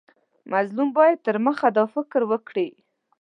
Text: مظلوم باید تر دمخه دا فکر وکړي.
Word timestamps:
مظلوم 0.51 0.89
باید 0.97 1.19
تر 1.25 1.35
دمخه 1.39 1.67
دا 1.77 1.83
فکر 1.93 2.19
وکړي. 2.31 2.69